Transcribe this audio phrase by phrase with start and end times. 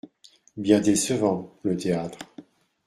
[0.57, 2.17] Bien décevant, le théâtre…